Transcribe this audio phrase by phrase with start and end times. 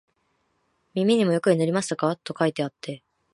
[0.95, 3.03] 耳にもよく塗りましたか、と書いてあって、